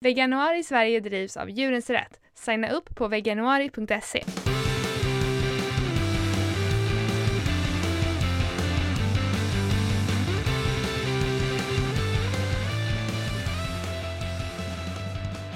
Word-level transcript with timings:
Veganuari 0.00 0.62
Sverige 0.62 1.00
drivs 1.00 1.36
av 1.36 1.50
Djurens 1.50 1.90
Rätt. 1.90 2.20
Signa 2.34 2.70
upp 2.70 2.94
på 2.96 3.08
veganuari.se. 3.08 4.47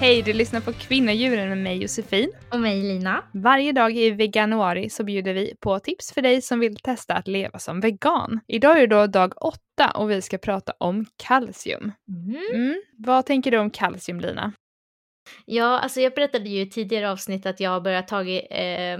Hej, 0.03 0.21
du 0.21 0.33
lyssnar 0.33 0.61
på 0.61 0.73
Kvinnodjuren 0.73 1.49
med 1.49 1.57
mig 1.57 1.81
Josefin. 1.81 2.31
Och 2.51 2.59
mig 2.59 2.83
Lina. 2.83 3.23
Varje 3.33 3.71
dag 3.71 3.97
i 3.97 4.11
veganuari 4.11 4.89
så 4.89 5.03
bjuder 5.03 5.33
vi 5.33 5.55
på 5.59 5.79
tips 5.79 6.13
för 6.13 6.21
dig 6.21 6.41
som 6.41 6.59
vill 6.59 6.75
testa 6.75 7.13
att 7.13 7.27
leva 7.27 7.59
som 7.59 7.79
vegan. 7.79 8.39
Idag 8.47 8.81
är 8.81 8.87
då 8.87 9.07
dag 9.07 9.33
åtta 9.43 9.91
och 9.95 10.11
vi 10.11 10.21
ska 10.21 10.37
prata 10.37 10.73
om 10.77 11.05
kalcium. 11.17 11.91
Mm. 12.09 12.41
Mm. 12.53 12.81
Vad 12.97 13.25
tänker 13.25 13.51
du 13.51 13.57
om 13.57 13.69
kalcium 13.69 14.19
Lina? 14.19 14.53
Ja, 15.45 15.79
alltså 15.79 16.01
jag 16.01 16.13
berättade 16.13 16.49
ju 16.49 16.61
i 16.61 16.69
tidigare 16.69 17.11
avsnitt 17.11 17.45
att 17.45 17.59
jag 17.59 17.69
har 17.69 17.81
börjat 17.81 18.07
ta 18.07 18.23
eh, 18.23 18.99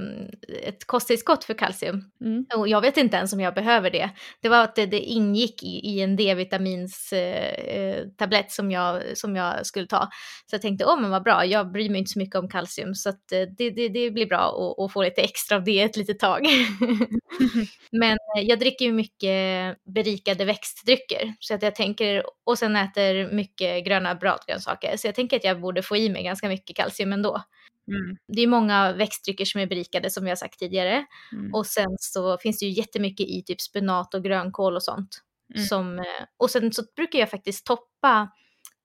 ett 0.63 0.85
kosttillskott 0.85 1.43
för 1.43 1.53
kalcium. 1.53 2.11
Mm. 2.21 2.45
Och 2.55 2.67
jag 2.67 2.81
vet 2.81 2.97
inte 2.97 3.17
ens 3.17 3.33
om 3.33 3.39
jag 3.39 3.53
behöver 3.53 3.89
det. 3.89 4.09
Det 4.41 4.49
var 4.49 4.63
att 4.63 4.75
det, 4.75 4.85
det 4.85 4.99
ingick 4.99 5.63
i, 5.63 5.67
i 5.67 6.01
en 6.01 6.15
D-vitamins 6.15 7.13
eh, 7.13 8.05
som 8.47 8.71
jag, 8.71 9.17
som 9.17 9.35
jag 9.35 9.65
skulle 9.65 9.87
ta. 9.87 10.09
Så 10.49 10.55
jag 10.55 10.61
tänkte, 10.61 10.85
åh 10.85 11.01
men 11.01 11.11
vad 11.11 11.23
bra, 11.23 11.45
jag 11.45 11.71
bryr 11.71 11.89
mig 11.89 11.99
inte 11.99 12.11
så 12.11 12.19
mycket 12.19 12.35
om 12.35 12.49
kalcium 12.49 12.95
så 12.95 13.09
att 13.09 13.31
eh, 13.31 13.41
det, 13.57 13.69
det, 13.69 13.89
det 13.89 14.11
blir 14.11 14.25
bra 14.25 14.39
att, 14.39 14.85
att 14.85 14.93
få 14.93 15.03
lite 15.03 15.21
extra 15.21 15.57
av 15.57 15.63
det 15.63 15.81
ett 15.81 15.97
litet 15.97 16.19
tag. 16.19 16.41
men 17.91 18.17
eh, 18.37 18.43
jag 18.43 18.59
dricker 18.59 18.85
ju 18.85 18.91
mycket 18.91 19.77
berikade 19.95 20.45
växtdrycker 20.45 21.33
så 21.39 21.53
att 21.53 21.61
jag 21.63 21.75
tänker, 21.75 22.23
och 22.45 22.57
sen 22.57 22.75
äter 22.75 23.33
mycket 23.33 23.85
gröna 23.85 24.15
bratgrönsaker. 24.15 24.97
Så 24.97 25.07
jag 25.07 25.15
tänker 25.15 25.37
att 25.37 25.43
jag 25.43 25.61
borde 25.61 25.83
få 25.83 25.97
i 25.97 26.09
mig 26.09 26.22
ganska 26.23 26.47
mycket 26.47 26.75
kalcium 26.75 27.13
ändå. 27.13 27.43
Mm. 27.87 28.17
Det 28.27 28.41
är 28.41 28.47
många 28.47 28.93
växtdrycker 28.93 29.45
som 29.45 29.61
är 29.61 29.67
berikade 29.67 30.09
som 30.09 30.23
vi 30.23 30.29
har 30.29 30.35
sagt 30.35 30.59
tidigare. 30.59 31.05
Mm. 31.31 31.53
Och 31.53 31.65
sen 31.65 31.95
så 31.99 32.37
finns 32.37 32.59
det 32.59 32.65
ju 32.65 32.71
jättemycket 32.71 33.27
i 33.27 33.43
typ 33.43 33.61
spenat 33.61 34.13
och 34.13 34.23
grönkål 34.23 34.75
och 34.75 34.83
sånt. 34.83 35.21
Mm. 35.55 35.65
Som, 35.65 35.99
eh, 35.99 36.05
och 36.37 36.49
sen 36.49 36.71
så 36.71 36.83
brukar 36.95 37.19
jag 37.19 37.29
faktiskt 37.29 37.65
toppa 37.65 38.29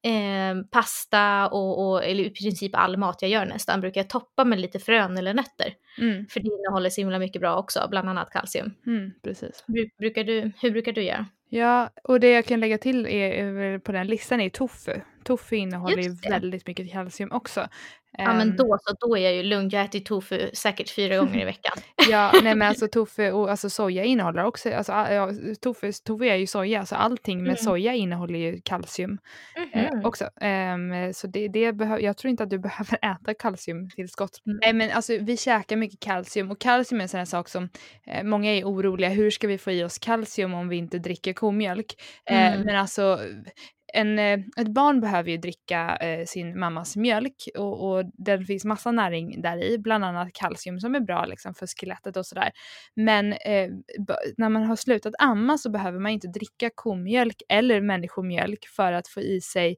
eh, 0.04 0.64
pasta 0.70 1.48
och, 1.48 1.88
och, 1.88 2.04
eller 2.04 2.24
i 2.24 2.30
princip 2.30 2.74
all 2.74 2.96
mat 2.96 3.22
jag 3.22 3.30
gör 3.30 3.46
nästan, 3.46 3.80
brukar 3.80 4.00
jag 4.00 4.10
toppa 4.10 4.44
med 4.44 4.60
lite 4.60 4.78
frön 4.78 5.18
eller 5.18 5.34
nötter. 5.34 5.74
Mm. 5.98 6.26
För 6.26 6.40
det 6.40 6.48
innehåller 6.48 6.90
så 6.90 7.00
himla 7.00 7.18
mycket 7.18 7.40
bra 7.40 7.56
också, 7.56 7.86
bland 7.90 8.08
annat 8.08 8.30
kalcium. 8.30 8.74
Mm. 8.86 9.10
Precis. 9.22 9.64
Bru- 9.68 9.90
Brukar 9.98 10.24
du, 10.24 10.52
hur 10.62 10.70
brukar 10.70 10.92
du 10.92 11.02
göra? 11.02 11.26
Ja, 11.50 11.90
och 12.04 12.20
det 12.20 12.30
jag 12.30 12.46
kan 12.46 12.60
lägga 12.60 12.78
till 12.78 13.06
är, 13.06 13.78
på 13.78 13.92
den 13.92 14.06
listan 14.06 14.40
är 14.40 14.50
tofu. 14.50 15.00
Tofu 15.28 15.56
innehåller 15.56 16.02
ju 16.02 16.10
väldigt 16.28 16.66
mycket 16.66 16.92
kalcium 16.92 17.32
också. 17.32 17.68
Ja 18.18 18.32
men 18.32 18.40
Ehm, 18.50 18.56
då 18.56 18.78
så, 18.82 19.06
då 19.06 19.16
är 19.16 19.20
jag 19.22 19.34
ju 19.34 19.42
lugn. 19.42 19.68
Jag 19.72 19.84
äter 19.84 20.00
tofu 20.00 20.50
säkert 20.52 20.90
fyra 20.90 21.16
gånger 21.18 21.40
i 21.40 21.44
veckan. 21.44 21.72
Ja, 22.10 22.32
nej 22.42 22.54
men 22.54 22.68
alltså 22.68 22.88
tofu 22.92 23.30
och 23.30 23.50
alltså 23.50 23.70
soja 23.70 24.04
innehåller 24.04 24.44
också, 24.44 24.72
alltså 24.74 24.92
a- 24.92 25.12
ja, 25.14 25.30
tofu, 25.60 25.92
tofu 26.04 26.24
är 26.24 26.34
ju 26.34 26.46
soja, 26.46 26.86
så 26.86 26.94
allting 26.96 27.38
med 27.38 27.46
Mm. 27.48 27.56
soja 27.56 27.94
innehåller 27.94 28.38
ju 28.38 28.60
kalcium 28.64 29.18
eh, 29.72 29.92
Mhm. 29.92 30.04
också. 30.04 30.30
Ehm, 30.40 31.12
så 31.14 31.26
det, 31.26 31.48
det 31.48 31.72
behö- 31.72 31.98
jag 32.00 32.16
tror 32.16 32.30
inte 32.30 32.42
att 32.42 32.50
du 32.50 32.58
behöver 32.68 32.98
äta 33.02 33.34
kalciumtillskott. 33.34 34.42
Mm. 34.46 34.58
Nej 34.62 34.72
men 34.72 34.90
alltså 34.90 35.12
vi 35.20 35.36
käkar 35.36 35.76
mycket 35.76 36.00
kalcium 36.00 36.50
och 36.50 36.60
kalcium 36.60 37.00
är 37.00 37.02
en 37.02 37.08
sån 37.08 37.18
här 37.18 37.24
sak 37.24 37.48
som 37.48 37.68
eh, 38.06 38.22
många 38.24 38.54
är 38.56 38.64
oroliga, 38.64 39.08
hur 39.10 39.30
ska 39.30 39.46
vi 39.48 39.58
få 39.58 39.70
i 39.70 39.84
oss 39.84 39.98
kalcium 39.98 40.54
om 40.54 40.68
vi 40.68 40.76
inte 40.76 40.98
dricker 40.98 41.32
komjölk? 41.32 41.94
Eh, 42.30 42.52
Mm. 42.52 42.66
men 42.66 42.76
alltså 42.76 43.20
en, 43.94 44.18
eh, 44.18 44.38
ett 44.56 44.68
barn 44.68 45.00
behöver 45.00 45.30
ju 45.30 45.36
dricka 45.36 45.96
eh, 45.96 46.24
sin 46.26 46.58
mammas 46.58 46.96
mjölk 46.96 47.48
och, 47.58 47.90
och 47.90 48.04
det 48.14 48.44
finns 48.44 48.64
massa 48.64 48.90
näring 48.90 49.42
där 49.42 49.64
i, 49.64 49.78
bland 49.78 50.04
annat 50.04 50.32
kalcium 50.32 50.80
som 50.80 50.94
är 50.94 51.00
bra 51.00 51.24
liksom, 51.24 51.54
för 51.54 51.66
skelettet 51.66 52.16
och 52.16 52.26
sådär. 52.26 52.50
Men 52.94 53.32
eh, 53.32 53.70
när 54.36 54.48
man 54.48 54.64
har 54.64 54.76
slutat 54.76 55.14
amma 55.18 55.58
så 55.58 55.70
behöver 55.70 55.98
man 55.98 56.12
inte 56.12 56.28
dricka 56.28 56.70
komjölk 56.74 57.42
eller 57.48 57.80
människomjölk 57.80 58.66
för 58.76 58.92
att 58.92 59.08
få 59.08 59.20
i 59.20 59.40
sig 59.40 59.76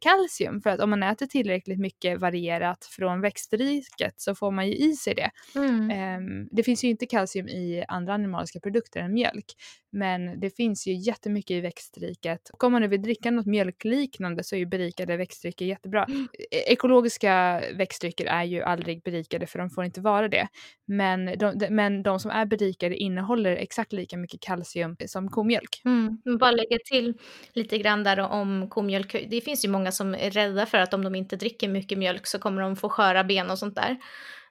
kalcium. 0.00 0.60
För 0.60 0.70
att 0.70 0.80
om 0.80 0.90
man 0.90 1.02
äter 1.02 1.26
tillräckligt 1.26 1.78
mycket 1.78 2.20
varierat 2.20 2.84
från 2.84 3.20
växtriket 3.20 4.14
så 4.16 4.34
får 4.34 4.50
man 4.50 4.66
ju 4.66 4.74
i 4.74 4.92
sig 4.92 5.14
det. 5.14 5.30
Mm. 5.54 5.90
Ehm, 5.90 6.48
det 6.50 6.62
finns 6.62 6.84
ju 6.84 6.88
inte 6.88 7.06
kalcium 7.06 7.48
i 7.48 7.84
andra 7.88 8.14
animaliska 8.14 8.60
produkter 8.60 9.00
än 9.00 9.12
mjölk. 9.12 9.44
Men 9.92 10.40
det 10.40 10.50
finns 10.50 10.86
ju 10.86 10.92
jättemycket 10.94 11.50
i 11.50 11.60
växtriket. 11.60 12.50
Och 12.52 12.64
om 12.64 12.72
man 12.72 12.82
nu 12.82 12.88
vill 12.88 13.02
dricka 13.02 13.30
något 13.30 13.46
mjölkliknande 13.46 14.44
så 14.44 14.54
är 14.54 14.58
ju 14.58 14.66
berikade 14.66 15.16
växtdrycker 15.16 15.64
jättebra. 15.64 16.06
E- 16.50 16.72
Ekologiska 16.72 17.62
växtdrycker 17.74 18.26
är 18.26 18.44
ju 18.44 18.62
aldrig 18.62 19.02
berikade 19.02 19.46
för 19.46 19.58
de 19.58 19.70
får 19.70 19.84
inte 19.84 20.00
vara 20.00 20.28
det. 20.28 20.48
Men 20.86 21.38
de, 21.38 21.66
men 21.70 22.02
de 22.02 22.20
som 22.20 22.30
är 22.30 22.46
berikade 22.46 22.96
innehåller 22.96 23.56
exakt 23.56 23.92
lika 23.92 24.16
mycket 24.16 24.40
kalcium 24.40 24.96
som 25.06 25.28
komjölk. 25.28 25.82
Mm. 25.84 26.38
Bara 26.38 26.50
lägga 26.50 26.78
till 26.84 27.14
lite 27.52 27.78
grann 27.78 28.04
där 28.04 28.18
om 28.18 28.68
komjölk. 28.70 29.16
Det 29.30 29.40
finns 29.40 29.64
ju 29.64 29.67
många 29.68 29.92
som 29.92 30.14
är 30.14 30.30
rädda 30.30 30.66
för 30.66 30.78
att 30.78 30.94
om 30.94 31.04
de 31.04 31.14
inte 31.14 31.36
dricker 31.36 31.68
mycket 31.68 31.98
mjölk 31.98 32.26
så 32.26 32.38
kommer 32.38 32.62
de 32.62 32.76
få 32.76 32.88
sköra 32.88 33.24
ben 33.24 33.50
och 33.50 33.58
sånt 33.58 33.76
där. 33.76 33.96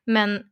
Men 0.05 0.43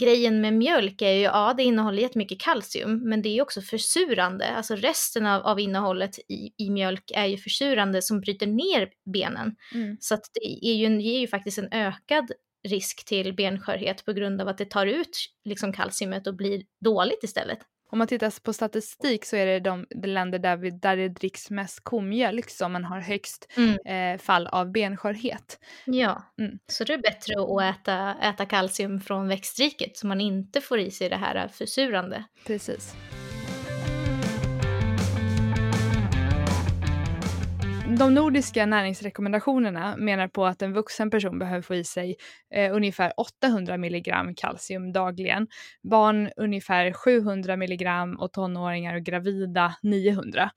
grejen 0.00 0.40
med 0.40 0.52
mjölk 0.52 1.02
är 1.02 1.12
ju, 1.12 1.22
ja 1.22 1.54
det 1.56 1.62
innehåller 1.62 2.02
jättemycket 2.02 2.40
kalcium, 2.40 3.08
men 3.08 3.22
det 3.22 3.28
är 3.28 3.34
ju 3.34 3.42
också 3.42 3.60
försurande. 3.60 4.46
Alltså 4.46 4.76
resten 4.76 5.26
av, 5.26 5.42
av 5.42 5.60
innehållet 5.60 6.18
i, 6.18 6.50
i 6.58 6.70
mjölk 6.70 7.10
är 7.14 7.26
ju 7.26 7.36
försurande 7.36 8.02
som 8.02 8.20
bryter 8.20 8.46
ner 8.46 8.88
benen. 9.12 9.56
Så 10.00 10.14
att 10.14 10.24
det 10.34 10.68
är 10.68 10.74
ju, 10.74 11.02
ger 11.02 11.20
ju 11.20 11.26
faktiskt 11.26 11.58
en 11.58 11.72
ökad 11.72 12.30
risk 12.68 13.04
till 13.04 13.34
benskörhet 13.34 14.04
på 14.04 14.12
grund 14.12 14.40
av 14.40 14.48
att 14.48 14.58
det 14.58 14.70
tar 14.70 14.86
ut 14.86 15.18
liksom 15.44 15.72
kalciumet 15.72 16.26
och 16.26 16.36
blir 16.36 16.62
dåligt 16.84 17.24
istället. 17.24 17.58
Om 17.90 17.98
man 17.98 18.06
tittar 18.08 18.42
på 18.42 18.52
statistik 18.52 19.24
så 19.24 19.36
är 19.36 19.46
det 19.46 19.60
de, 19.60 19.86
de 20.02 20.08
länder 20.08 20.38
där, 20.38 20.56
vi, 20.56 20.70
där 20.70 20.96
det 20.96 21.08
dricks 21.08 21.50
mest 21.50 21.80
komjölk 21.82 22.50
som 22.50 22.72
man 22.72 22.84
har 22.84 23.00
högst 23.00 23.48
eh, 23.86 24.18
fall 24.20 24.46
av 24.46 24.72
benskörhet. 24.72 25.58
Ja, 25.86 26.22
Mm. 26.38 26.58
så 26.72 26.84
det 26.84 26.92
är 26.94 26.98
bättre 26.98 27.34
att 27.42 27.76
äta, 27.80 28.14
äta 28.22 28.46
kalcium 28.46 29.00
från 29.00 29.28
växtriket 29.28 29.96
så 29.96 30.06
man 30.06 30.20
inte 30.20 30.60
får 30.60 30.78
i 30.78 30.90
sig 30.90 31.08
det 31.08 31.16
här 31.16 31.48
försurande. 31.48 32.24
Precis. 32.46 32.94
De 37.88 38.14
nordiska 38.14 38.66
näringsrekommendationerna 38.66 39.96
menar 39.96 40.28
på 40.28 40.46
att 40.46 40.62
en 40.62 40.72
vuxen 40.72 41.10
person 41.10 41.38
behöver 41.38 41.62
få 41.62 41.74
i 41.74 41.84
sig 41.84 42.16
eh, 42.54 42.74
ungefär 42.74 43.12
800 43.16 43.76
milligram 43.76 44.34
kalcium 44.34 44.92
dagligen. 44.92 45.46
Barn 45.82 46.30
ungefär 46.36 46.92
700 46.92 47.56
milligram 47.56 48.16
och 48.20 48.32
tonåringar 48.32 48.94
och 48.94 49.02
gravida 49.02 49.74
900. 49.82 50.50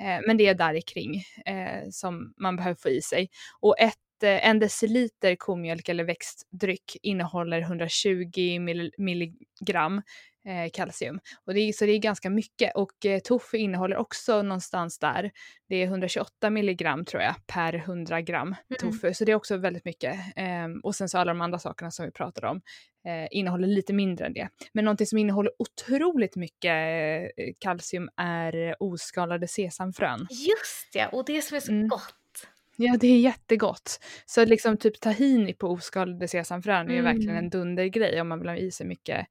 Eh, 0.00 0.26
men 0.26 0.36
det 0.36 0.46
är 0.46 0.54
där 0.54 0.80
kring 0.86 1.14
eh, 1.46 1.88
som 1.90 2.34
man 2.36 2.56
behöver 2.56 2.76
få 2.76 2.88
i 2.88 3.02
sig. 3.02 3.28
Och 3.60 3.78
ett 3.78 3.98
en 4.26 4.58
deciliter 4.58 5.36
komjölk 5.36 5.88
eller 5.88 6.04
växtdryck 6.04 6.96
innehåller 7.02 7.60
120 7.60 8.58
mill- 8.60 8.92
milligram 8.98 10.02
eh, 10.48 10.70
kalcium. 10.72 11.20
Och 11.44 11.54
det 11.54 11.60
är, 11.60 11.72
så 11.72 11.86
det 11.86 11.92
är 11.92 11.98
ganska 11.98 12.30
mycket. 12.30 12.72
Och 12.76 13.06
eh, 13.06 13.18
tofu 13.20 13.56
innehåller 13.58 13.96
också 13.96 14.42
någonstans 14.42 14.98
där. 14.98 15.30
Det 15.68 15.76
är 15.76 15.84
128 15.86 16.50
milligram 16.50 17.04
tror 17.04 17.22
jag 17.22 17.34
per 17.46 17.74
100 17.74 18.20
gram 18.20 18.54
tofu. 18.80 19.14
Så 19.14 19.24
det 19.24 19.32
är 19.32 19.36
också 19.36 19.56
väldigt 19.56 19.84
mycket. 19.84 20.16
Ehm, 20.36 20.80
och 20.80 20.94
sen 20.94 21.08
så 21.08 21.18
alla 21.18 21.30
de 21.34 21.40
andra 21.40 21.58
sakerna 21.58 21.90
som 21.90 22.04
vi 22.04 22.12
pratade 22.12 22.48
om 22.48 22.60
eh, 23.06 23.28
innehåller 23.30 23.68
lite 23.68 23.92
mindre 23.92 24.26
än 24.26 24.32
det. 24.32 24.48
Men 24.72 24.84
någonting 24.84 25.06
som 25.06 25.18
innehåller 25.18 25.52
otroligt 25.58 26.36
mycket 26.36 26.72
eh, 27.36 27.52
kalcium 27.58 28.08
är 28.16 28.56
eh, 28.68 28.74
oskalade 28.80 29.48
sesamfrön. 29.48 30.26
Just 30.30 30.88
ja, 30.94 31.08
och 31.08 31.24
det 31.24 31.42
som 31.42 31.56
är 31.56 31.60
så 31.60 31.72
Mm. 31.72 31.88
gott. 31.88 32.14
Ja, 32.80 32.96
det 33.00 33.06
är 33.06 33.18
jättegott. 33.20 34.00
Så 34.26 34.44
liksom 34.44 34.76
typ 34.76 35.00
tahini 35.00 35.54
på 35.54 35.68
oskalade 35.68 36.28
sesamfrön 36.28 36.90
är 36.90 36.94
ju 36.94 37.02
verkligen 37.02 37.30
Mm. 37.30 37.44
en 37.44 37.50
dundergrej 37.50 38.20
om 38.20 38.28
man 38.28 38.38
vill 38.38 38.48
ha 38.48 38.56
i 38.56 38.70
sig 38.70 38.86
mycket, 38.86 39.26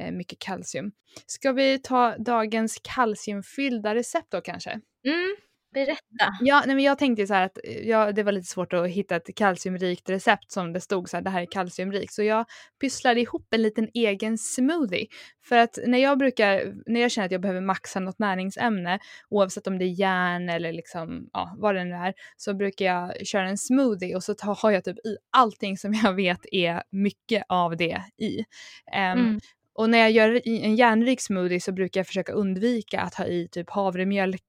eh, 0.00 0.12
mycket 0.12 0.38
kalcium. 0.38 0.92
Ska 1.26 1.52
vi 1.52 1.78
ta 1.78 2.16
dagens 2.18 2.80
kalciumfyllda 2.82 3.94
recept 3.94 4.30
då 4.30 4.40
kanske? 4.40 4.70
Mm, 5.06 5.36
berätta. 5.72 6.36
Ja, 6.40 6.62
nej 6.66 6.74
men 6.74 6.84
jag 6.84 6.98
tänkte 6.98 7.26
så 7.26 7.34
här 7.34 7.46
att 7.46 7.58
eh, 7.64 7.88
ja, 7.88 8.12
det 8.12 8.22
var 8.22 8.32
lite 8.32 8.46
svårt 8.46 8.72
att 8.72 8.88
hitta 8.88 9.16
ett 9.16 9.36
kalciumrikt 9.36 10.10
recept 10.10 10.52
som 10.52 10.72
det 10.72 10.80
stod 10.80 11.08
så 11.08 11.16
här, 11.16 11.24
det 11.24 11.30
här 11.30 11.42
är 11.42 11.46
kalciumrikt. 11.50 12.12
Så 12.12 12.22
jag 12.22 12.44
pysslade 12.80 13.20
ihop 13.20 13.54
en 13.54 13.62
liten 13.62 13.88
egen 13.94 14.38
smoothie. 14.38 15.06
För 15.44 15.56
att 15.56 15.78
när 15.86 15.98
jag 15.98 16.18
brukar, 16.18 16.74
när 16.86 17.00
jag 17.00 17.10
känner 17.10 17.26
att 17.26 17.32
jag 17.32 17.40
behöver 17.40 17.60
maxa 17.60 18.00
något 18.00 18.18
näringsämne, 18.18 18.98
oavsett 19.28 19.66
om 19.66 19.78
det 19.78 19.84
är 19.84 20.00
järn 20.00 20.48
eller 20.48 20.72
liksom, 20.72 21.28
ja, 21.32 21.54
vad 21.58 21.74
det 21.74 21.84
nu 21.84 21.94
är, 21.94 22.14
så 22.36 22.54
brukar 22.54 22.84
jag 22.84 23.26
köra 23.26 23.48
en 23.48 23.58
smoothie 23.58 24.16
och 24.16 24.24
så 24.24 24.34
tar, 24.34 24.54
har 24.62 24.70
jag 24.70 24.84
typ 24.84 24.98
i 24.98 25.16
allting 25.30 25.78
som 25.78 25.94
jag 25.94 26.12
vet 26.16 26.46
är 26.52 26.82
mycket 26.90 27.44
av 27.48 27.76
det 27.76 28.02
i. 28.18 28.44
Ehm, 28.92 29.18
Mm. 29.22 29.40
Och 29.74 29.90
när 29.90 29.98
jag 29.98 30.10
gör 30.10 30.48
en 30.48 30.76
järnrik 30.76 31.20
smoothie 31.20 31.60
så 31.60 31.72
brukar 31.72 32.00
jag 32.00 32.06
försöka 32.06 32.32
undvika 32.32 33.00
att 33.00 33.14
ha 33.14 33.26
i 33.26 33.48
typ 33.52 33.70
havremjölk 33.70 34.44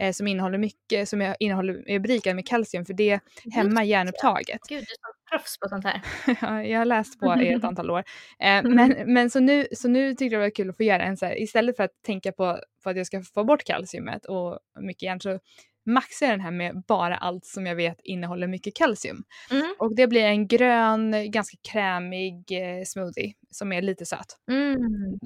eh, 0.00 0.12
som 0.12 0.26
innehåller 0.26 0.58
mycket, 0.58 1.08
som 1.08 1.22
är, 1.22 1.36
innehåller, 1.40 1.90
är 1.90 1.98
berikad 1.98 2.36
med 2.36 2.46
kalcium 2.46 2.84
för 2.84 2.94
det 2.94 3.20
hämmar 3.52 3.82
järnupptaget. 3.82 4.60
Gud, 4.68 4.84
du 4.88 4.92
är 4.92 5.38
proffs 5.38 5.58
på 5.58 5.68
sånt 5.68 5.84
här. 5.84 6.02
ja, 6.40 6.62
jag 6.62 6.78
har 6.78 6.84
läst 6.84 7.20
på 7.20 7.42
i 7.42 7.52
ett 7.52 7.64
antal 7.70 7.90
år. 7.90 8.04
Eh, 8.38 8.62
men 8.62 8.96
men 9.06 9.30
så, 9.30 9.40
nu, 9.40 9.66
så 9.72 9.88
nu 9.88 10.10
tyckte 10.10 10.24
jag 10.24 10.32
det 10.32 10.46
var 10.46 10.50
kul 10.50 10.70
att 10.70 10.76
få 10.76 10.82
göra 10.82 11.02
en 11.02 11.16
så 11.16 11.26
här, 11.26 11.42
istället 11.42 11.76
för 11.76 11.84
att 11.84 12.02
tänka 12.06 12.32
på, 12.32 12.58
på 12.84 12.90
att 12.90 12.96
jag 12.96 13.06
ska 13.06 13.22
få 13.22 13.44
bort 13.44 13.64
kalciumet 13.64 14.24
och 14.24 14.58
mycket 14.80 15.02
järn 15.02 15.20
så 15.20 15.38
maxar 15.86 16.26
jag 16.26 16.32
den 16.32 16.40
här 16.40 16.50
med 16.50 16.82
bara 16.88 17.16
allt 17.16 17.44
som 17.44 17.66
jag 17.66 17.76
vet 17.76 18.00
innehåller 18.04 18.46
mycket 18.46 18.76
kalcium. 18.76 19.24
Mm. 19.50 19.74
Och 19.78 19.96
det 19.96 20.06
blir 20.06 20.24
en 20.24 20.48
grön, 20.48 21.30
ganska 21.30 21.56
krämig 21.72 22.44
eh, 22.50 22.84
smoothie 22.84 23.32
som 23.54 23.72
är 23.72 23.82
lite 23.82 24.06
söt. 24.06 24.26
Mm. 24.50 24.78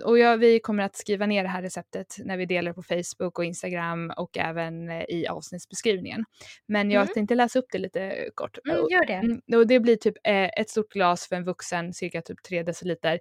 Och 0.04 0.18
jag, 0.18 0.38
vi 0.38 0.60
kommer 0.60 0.82
att 0.82 0.96
skriva 0.96 1.26
ner 1.26 1.42
det 1.42 1.48
här 1.48 1.62
receptet 1.62 2.16
när 2.24 2.36
vi 2.36 2.46
delar 2.46 2.72
på 2.72 2.82
Facebook 2.82 3.38
och 3.38 3.44
Instagram 3.44 4.12
och 4.16 4.38
även 4.38 4.88
eh, 4.90 5.04
i 5.08 5.26
avsnittsbeskrivningen. 5.26 6.24
Men 6.68 6.90
jag 6.90 7.02
Mm. 7.02 7.14
tänkte 7.14 7.34
läsa 7.34 7.58
upp 7.58 7.66
det 7.72 7.78
lite 7.78 8.30
kort. 8.34 8.58
Mm, 8.68 8.76
gör 8.90 9.06
det. 9.06 9.12
Mm, 9.12 9.40
och 9.54 9.66
det 9.66 9.80
blir 9.80 9.96
typ 9.96 10.14
eh, 10.24 10.44
ett 10.60 10.70
stort 10.70 10.92
glas 10.92 11.28
för 11.28 11.36
en 11.36 11.44
vuxen, 11.44 11.92
cirka 11.92 12.22
typ 12.22 12.42
3 12.42 12.62
deciliter. 12.62 13.18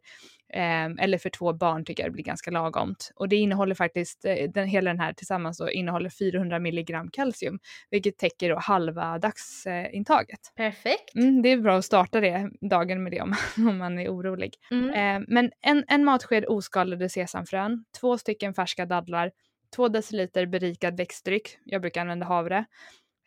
Ehm, 0.54 1.00
eller 1.00 1.18
för 1.18 1.30
två 1.30 1.54
barn 1.54 1.86
tycker 1.86 2.04
jag 2.04 2.12
det 2.12 2.14
blir 2.14 2.24
ganska 2.24 2.52
lagomt. 2.52 3.12
Och 3.16 3.30
det 3.30 3.36
innehåller 3.36 3.76
faktiskt, 3.76 4.26
eh, 4.26 4.50
den, 4.54 4.68
hela 4.68 4.90
den 4.90 5.00
här 5.00 5.14
tillsammans 5.14 5.58
då, 5.58 5.72
innehåller 5.72 6.10
400 6.10 6.60
milligram 6.60 7.10
kalcium, 7.12 7.60
vilket 7.90 8.18
täcker 8.18 8.50
då 8.50 8.60
halva 8.60 9.20
dagsintaget. 9.20 10.40
Perfekt. 10.56 11.16
Mm, 11.16 11.42
det 11.42 11.50
är 11.50 11.58
bra 11.58 11.78
att 11.78 11.86
starta 11.86 12.20
det, 12.20 12.50
dagen 12.62 13.04
med 13.04 13.12
det 13.12 13.22
om, 13.22 13.36
om 13.70 13.78
man 13.78 14.00
är 14.00 14.10
orolig. 14.10 14.54
Mm. 14.72 14.90
Eh, 14.98 15.20
men 15.28 15.52
en, 15.62 15.84
en 15.88 16.06
matsked 16.06 16.46
oskalade 16.48 17.10
sesamfrön, 17.10 17.86
två 18.00 18.18
stycken 18.18 18.54
färska 18.54 18.86
dadlar, 18.86 19.32
två 19.76 19.88
deciliter 19.88 20.46
berikad 20.46 20.98
växtdryck, 20.98 21.58
jag 21.64 21.82
brukar 21.82 22.02
använda 22.02 22.26
havre, 22.26 22.66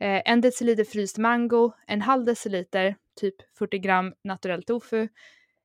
eh, 0.01 0.23
en 0.25 0.41
deciliter 0.41 0.85
fryst 0.85 1.19
mango, 1.19 1.73
en 1.87 2.03
halv 2.03 2.25
deciliter, 2.25 2.97
typ 3.21 3.35
40 3.59 3.79
gram 3.79 4.15
naturell 4.25 4.63
tofu, 4.63 5.09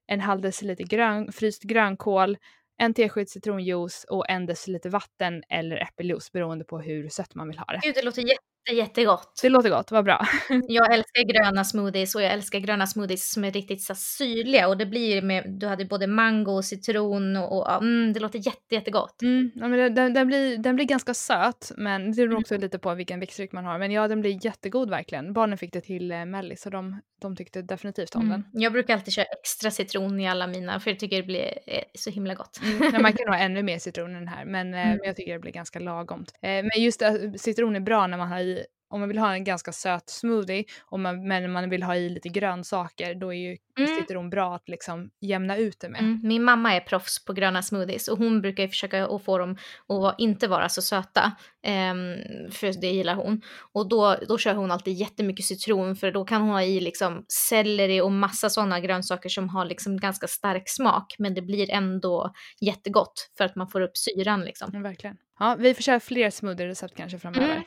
en 0.07 0.19
halv 0.19 0.41
deciliter 0.41 0.83
grön, 0.83 1.31
fryst 1.31 1.63
grönkål, 1.63 2.37
en 2.77 2.93
tesked 2.93 3.29
citronjuice 3.29 4.05
och 4.09 4.29
en 4.29 4.45
deciliter 4.45 4.89
vatten 4.89 5.43
eller 5.49 5.77
äppeljuice 5.77 6.31
beroende 6.31 6.65
på 6.65 6.79
hur 6.79 7.09
sött 7.09 7.35
man 7.35 7.47
vill 7.47 7.57
ha 7.57 7.65
det. 7.65 7.79
Gud, 7.83 7.95
det 7.95 8.01
låter 8.01 8.21
jätte, 8.21 8.43
jättegott. 8.73 9.39
Det 9.41 9.49
låter 9.49 9.69
gott, 9.69 9.91
vad 9.91 10.05
bra. 10.05 10.27
Jag 10.67 10.93
älskar 10.93 11.23
gröna 11.33 11.63
smoothies 11.63 12.15
och 12.15 12.21
jag 12.21 12.31
älskar 12.33 12.59
gröna 12.59 12.87
smoothies 12.87 13.31
som 13.31 13.43
är 13.43 13.51
riktigt 13.51 13.81
så 13.83 13.95
syrliga 13.95 14.67
och 14.67 14.77
det 14.77 14.85
blir 14.85 15.21
med, 15.21 15.43
du 15.47 15.67
hade 15.67 15.85
både 15.85 16.07
mango 16.07 16.51
och 16.51 16.65
citron 16.65 17.37
och, 17.37 17.57
och 17.57 17.71
mm, 17.83 18.13
det 18.13 18.19
låter 18.19 18.39
jätte, 18.47 18.75
jättegott. 18.75 19.21
Mm, 19.21 19.51
ja, 19.55 19.67
men 19.67 19.95
den, 19.95 20.13
den, 20.13 20.27
blir, 20.27 20.57
den 20.57 20.75
blir 20.75 20.85
ganska 20.85 21.13
söt, 21.13 21.71
men 21.77 22.11
det 22.11 22.27
beror 22.27 22.39
också 22.39 22.57
lite 22.57 22.79
på 22.79 22.93
vilken 22.95 23.19
växtdryck 23.19 23.51
man 23.51 23.65
har. 23.65 23.79
Men 23.79 23.91
ja, 23.91 24.07
den 24.07 24.21
blir 24.21 24.45
jättegod 24.45 24.89
verkligen. 24.89 25.33
Barnen 25.33 25.57
fick 25.57 25.73
det 25.73 25.81
till 25.81 26.11
eh, 26.11 26.25
Mellis 26.25 26.61
så 26.61 26.69
de, 26.69 27.01
de 27.21 27.35
tyckte 27.35 27.61
definitivt 27.61 28.15
om 28.15 28.21
Mm. 28.25 28.31
den. 28.51 28.61
Jag 28.61 28.71
brukar 28.73 28.93
alltid 28.93 29.13
köra 29.13 29.25
extra 29.41 29.71
citron 29.71 30.19
i 30.19 30.27
alla 30.29 30.47
mina 30.47 30.79
för 30.79 30.91
jag 30.91 30.99
tycker 30.99 31.17
det 31.17 31.23
blir 31.23 31.59
eh, 31.67 31.83
så 31.93 32.09
himla 32.09 32.33
gott. 32.33 32.59
Mm, 32.63 32.89
ja, 32.93 32.99
man 32.99 33.13
kan 33.13 33.27
ha 33.27 33.37
ännu 33.45 33.63
mer 33.63 33.79
citron 33.79 34.07
än 34.09 34.13
den 34.13 34.27
här, 34.27 34.45
men, 34.45 34.73
eh, 34.73 34.85
Mm. 34.85 34.99
jag 35.03 35.15
tycker 35.15 35.33
det 35.33 35.39
blir 35.39 35.51
ganska 35.51 35.79
lagomt. 35.79 36.31
Eh, 36.41 36.49
men 36.49 36.71
just 36.83 36.99
det, 36.99 37.33
citron 37.39 37.75
är 37.75 37.79
bra 37.79 38.07
när 38.07 38.17
man 38.17 38.27
har 38.27 38.39
i 38.39 38.54
om 38.89 38.99
man 38.99 39.09
vill 39.09 39.17
ha 39.17 39.33
en 39.33 39.43
ganska 39.43 39.71
söt 39.71 40.09
smoothie, 40.09 40.63
och 40.85 40.99
man, 40.99 41.27
men 41.27 41.51
man 41.51 41.69
vill 41.69 41.83
ha 41.83 41.95
i 41.95 42.09
lite 42.09 42.29
grönsaker, 42.29 43.15
då 43.15 43.33
är 43.33 43.37
ju 43.37 43.57
Mm. 43.79 43.95
citron 44.01 44.29
bra 44.29 44.55
att 44.55 44.69
liksom 44.69 45.09
jämna 45.21 45.57
ut 45.57 45.79
det 45.79 45.89
med. 45.89 45.99
Mm, 45.99 46.19
min 46.23 46.43
mamma 46.43 46.73
är 46.75 46.79
proffs 46.79 47.25
på 47.25 47.33
gröna 47.33 47.61
smoothies 47.61 48.07
och 48.07 48.17
hon 48.17 48.41
brukar 48.41 48.67
försöka 48.67 49.05
att 49.07 49.23
få 49.23 49.37
dem 49.37 49.57
att 49.87 50.15
inte 50.19 50.47
vara 50.47 50.69
så 50.69 50.81
söta. 50.81 51.31
ehm, 51.63 52.15
för 52.51 52.81
det 52.81 52.87
gillar 52.87 53.15
hon. 53.15 53.41
Och 53.73 53.89
då, 53.89 54.15
då 54.27 54.37
kör 54.37 54.53
hon 54.55 54.71
alltid 54.71 54.93
jättemycket 54.93 55.45
citron 55.45 55.95
för 55.95 56.11
då 56.11 56.25
kan 56.25 56.41
hon 56.41 56.51
ha 56.51 56.63
i 56.63 56.79
liksom 56.79 57.25
selleri 57.27 58.01
och 58.01 58.11
massa 58.11 58.49
sådana 58.49 58.79
grönsaker 58.79 59.29
som 59.29 59.49
har 59.49 59.65
liksom 59.65 59.97
ganska 59.97 60.27
stark 60.27 60.69
smak. 60.69 61.15
Men 61.19 61.33
det 61.33 61.41
blir 61.41 61.71
ändå 61.71 62.33
jättegott 62.61 63.29
för 63.37 63.45
att 63.45 63.55
man 63.55 63.67
får 63.67 63.81
upp 63.81 63.97
syran 63.97 64.41
liksom. 64.41 64.69
Mm, 64.69 64.83
verkligen. 64.83 65.17
Ja, 65.39 65.55
vi 65.59 65.73
får 65.73 65.81
köra 65.81 65.99
fler 65.99 66.29
smoothie-recept 66.29 66.95
kanske 66.95 67.19
framöver. 67.19 67.63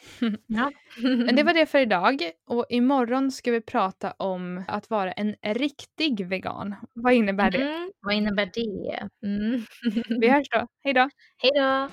Ja. 0.47 0.73
Men 1.03 1.37
det 1.37 1.43
var 1.43 1.55
det 1.55 1.67
för 1.67 1.79
idag 1.79 2.23
och 2.47 2.67
imorgon 2.69 3.33
ska 3.33 3.51
vi 3.51 3.61
prata 3.61 4.11
om 4.13 4.65
att 4.69 4.91
vara 4.91 5.13
en 5.13 5.35
riktig 5.43 6.27
vegan. 6.27 6.75
Vad 6.95 7.13
innebär 7.13 7.51
det? 7.51 7.63
Mm, 7.63 7.93
vad 8.01 8.15
innebär 8.15 8.51
det? 8.55 9.09
Mm. 9.27 9.63
Vi 10.21 10.29
hörs 10.29 10.49
då. 10.51 10.67
Hej 10.85 10.95
då! 10.95 11.09
Hej 11.39 11.51
då! 11.55 11.89